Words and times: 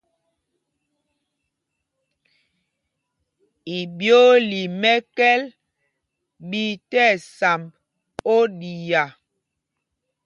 Iɓyōōla 3.77 4.55
í 4.61 4.63
mɛ́kɛ́l 4.81 5.41
ɓí 6.49 6.63
tí 6.89 6.97
ɛsamb 7.11 7.65
oɗiá. 8.35 9.03